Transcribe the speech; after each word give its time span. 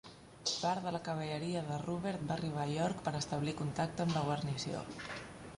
Part 0.51 0.85
de 0.85 0.93
la 0.95 1.01
cavalleria 1.07 1.61
de 1.67 1.77
Rubert 1.83 2.25
va 2.31 2.35
arribar 2.37 2.65
a 2.65 2.73
York 2.79 3.05
per 3.09 3.13
establir 3.23 3.57
contacte 3.63 4.07
amb 4.07 4.19
la 4.19 4.29
guarnició. 4.31 4.85